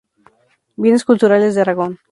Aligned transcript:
Bienes 0.77 1.05
Culturales 1.05 1.53
de 1.53 1.61
Aragón. 1.61 1.99